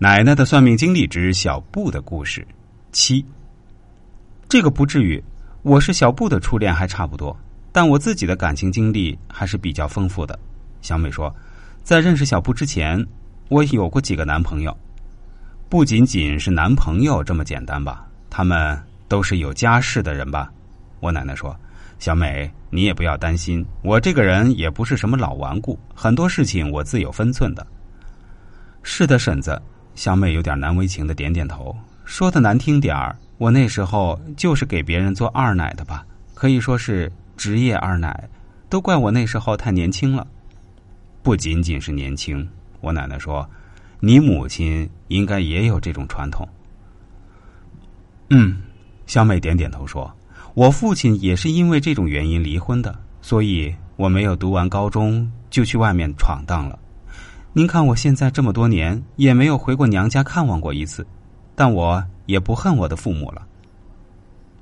[0.00, 2.46] 奶奶的算命经历之小布的故事
[2.92, 3.24] 七。
[4.48, 5.20] 这个不至于，
[5.62, 7.36] 我是小布的初恋还差不多，
[7.72, 10.38] 但我自己的感情经历还是比较丰富的。
[10.82, 11.34] 小美说，
[11.82, 13.04] 在认识小布之前，
[13.48, 14.76] 我有过几个男朋友，
[15.68, 18.06] 不仅仅是男朋友这么简单吧？
[18.30, 20.48] 他们都是有家室的人吧？
[21.00, 21.58] 我奶奶说，
[21.98, 27.66] 小美，你也不要担心，我这个人也不是什么老顽固，很多事情我自有分寸的。
[28.84, 29.60] 是的，婶子。
[29.98, 38.28] 小美有点难为情的点点头，说的难听点儿，我那时候就是给别人做二奶的吧，可以说是职业二奶，
[38.68, 40.24] 都怪我那时候太年轻了。
[41.20, 42.48] 不仅仅是年轻，
[42.80, 43.44] 我奶奶说，
[43.98, 46.48] 你母亲应该也有这种传统。
[48.28, 48.56] 嗯，
[49.08, 50.08] 小美点点头说，
[50.54, 56.78] 我父亲也是因为这种原因离婚的，所以我没有读完高中就去外面闯荡了。
[57.54, 61.04] 您看，我现在这么多年也没有回过娘家看望过一次，
[61.54, 63.42] 但我也不恨我的父母了。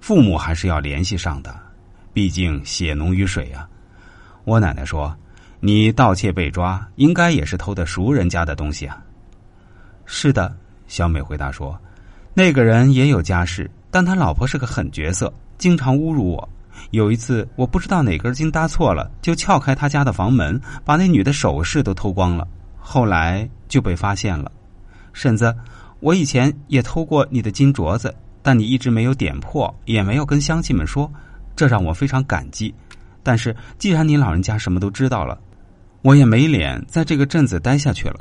[0.00, 1.54] 父母还是要联系上的，
[2.12, 3.66] 毕竟血浓于水啊。
[4.44, 5.16] 我奶奶说
[5.60, 9.02] ：“你盗窃被抓，应该也是偷的熟人家的东西啊。”
[10.04, 10.54] 是的，
[10.86, 11.76] 小美回答说
[12.34, 16.48] ：“那个人也有家室，但他老婆是个狠角色，经常侮辱我。
[16.90, 22.46] 有一次，我不知道哪根筋搭错了，就撬开他家的房门，把那女的首饰都偷光了。”
[22.86, 24.52] 后来就被发现了，
[25.14, 25.56] 婶子，
[26.00, 31.10] 我以前也偷过你的金镯子，但你一直没有点破，也没有跟乡亲们说，
[31.56, 32.72] 这让我非常感激。
[33.22, 35.40] 但是既然你老人家什么都知道了，
[36.02, 38.20] 我也没脸在这个镇子待下去了，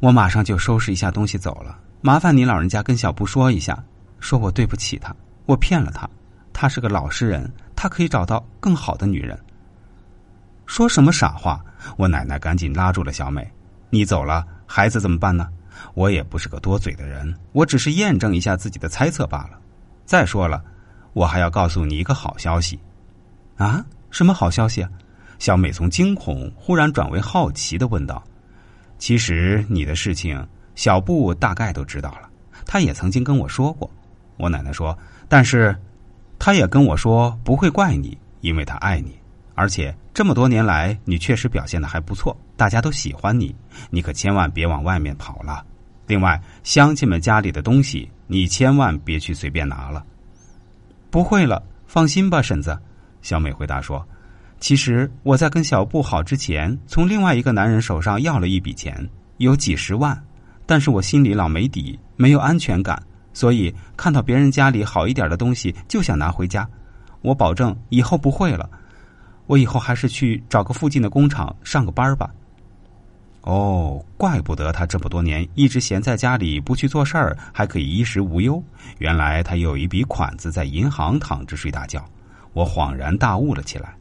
[0.00, 1.78] 我马上就收拾一下东西走了。
[2.00, 3.78] 麻烦你老人家跟小布说一下，
[4.20, 5.14] 说我对不起他，
[5.44, 6.08] 我骗了他，
[6.54, 9.38] 他是个老实人，他可以找到更好的女人。
[10.64, 11.62] 说什么傻话！
[11.98, 13.46] 我奶奶赶紧拉住了小美。
[13.90, 15.48] 你走了，孩子怎么办呢？
[15.94, 19.58] 我也不是个多嘴的人，我只是验证一下自己的猜测罢了。
[20.04, 20.62] 再说了，
[21.12, 22.78] 我还要告诉你一个好消息。
[23.56, 24.90] 啊，什么好消息啊？
[25.38, 28.22] 小美从惊恐忽然转为好奇的问道
[28.98, 32.28] ：“其实你的事情，小布大概都知道了，
[32.66, 33.88] 他也曾经跟我说过。”
[34.36, 34.96] 我奶奶说
[35.28, 35.76] ：“但是，
[36.38, 39.16] 他也跟我说不会怪你，因为他爱你。”
[39.58, 43.52] 而且这么多年来，你确实表现的还不错，大家都喜欢你。
[43.90, 45.66] 你可千万别往外面跑了。
[46.06, 50.06] 另外，乡亲们家里的东西，你千万别去随便拿了。
[51.10, 52.78] 不会了，放心吧，婶子。
[53.20, 54.06] 小美回答说
[54.60, 60.16] ：“其实我在跟小布好之前，从另外一个男人手上要了一笔钱，有几十万，
[60.66, 63.02] 但是我心里老没底，没有安全感，
[63.32, 66.64] 所以看到别人家里好一点的东西，就想拿回家。
[67.22, 68.70] 我保证以后不会了。”
[69.48, 72.30] 我以后还是去找个附近的工厂上个班吧。
[73.40, 78.62] 哦，怪不得他这么多年一直闲在家里不去做事儿，还可以衣食无忧。
[78.98, 82.04] 原来他有一笔款子在银行躺着睡大觉。
[82.52, 83.94] 我恍然大悟了起来。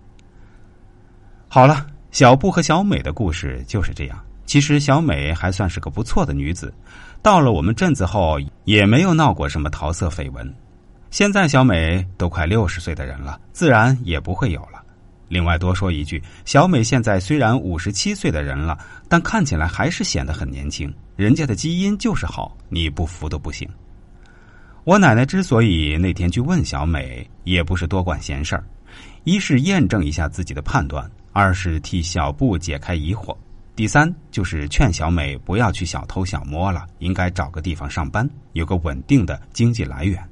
[1.48, 4.20] 好了，小布和小美的故事就是这样。
[4.46, 6.74] 其实小美还算是个不错的女子，
[7.22, 10.54] 到了我们镇子后也没有闹过什么桃色绯闻。
[11.10, 14.84] 现在小美都快六十岁的人了，自然也不会有了。
[15.28, 18.78] 另外多说一句，小美现在虽然五十七岁的人了，
[19.10, 20.94] 但看起来还是显得很年轻。
[21.16, 23.68] 人家的基因就是好，你不服都不行。
[24.84, 28.64] 我奶奶之所以那天去问小美，也不是多管闲事儿，
[29.26, 33.36] 一是验证一下自己的判断，二是替小布解开疑惑，
[33.76, 40.24] 第三就是劝小美不要去小偷小摸了，应该找个地方上班，有个稳定的经济来源。